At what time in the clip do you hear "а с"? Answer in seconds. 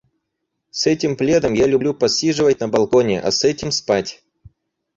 3.21-3.43